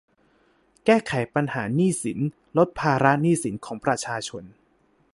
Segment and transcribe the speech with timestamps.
[0.85, 2.19] แก้ไขปัญหาหนี้สิน
[2.57, 4.43] ลดภาระหนี้สินของประชาชน